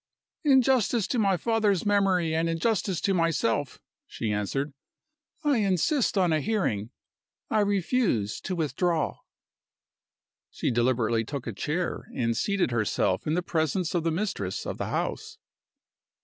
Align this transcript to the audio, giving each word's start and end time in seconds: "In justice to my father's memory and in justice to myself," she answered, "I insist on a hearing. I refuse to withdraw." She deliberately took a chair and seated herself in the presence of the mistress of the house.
"In 0.43 0.63
justice 0.63 1.05
to 1.09 1.19
my 1.19 1.37
father's 1.37 1.85
memory 1.85 2.33
and 2.33 2.49
in 2.49 2.57
justice 2.57 3.01
to 3.01 3.13
myself," 3.13 3.79
she 4.07 4.31
answered, 4.31 4.73
"I 5.43 5.57
insist 5.59 6.17
on 6.17 6.33
a 6.33 6.41
hearing. 6.41 6.89
I 7.51 7.59
refuse 7.59 8.41
to 8.45 8.55
withdraw." 8.55 9.19
She 10.49 10.71
deliberately 10.71 11.23
took 11.23 11.45
a 11.45 11.53
chair 11.53 12.09
and 12.15 12.35
seated 12.35 12.71
herself 12.71 13.27
in 13.27 13.35
the 13.35 13.43
presence 13.43 13.93
of 13.93 14.03
the 14.03 14.09
mistress 14.09 14.65
of 14.65 14.79
the 14.79 14.87
house. 14.87 15.37